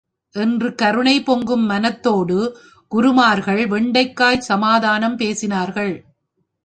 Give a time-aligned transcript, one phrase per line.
[0.35, 2.37] என்று கருணை பொங்கும் மனத்தோடு
[2.91, 5.93] குருமார்கள் வெண்டைக்காய் சமாதானம் பேசினார்கள்!